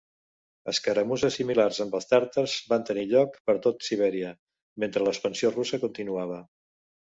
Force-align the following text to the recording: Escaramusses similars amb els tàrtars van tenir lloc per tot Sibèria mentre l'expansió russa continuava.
Escaramusses 0.71 1.35
similars 1.39 1.81
amb 1.85 1.97
els 1.99 2.09
tàrtars 2.13 2.55
van 2.73 2.87
tenir 2.91 3.05
lloc 3.13 3.37
per 3.51 3.57
tot 3.67 3.87
Sibèria 3.91 4.33
mentre 4.87 5.07
l'expansió 5.07 5.55
russa 5.55 5.83
continuava. 5.87 6.43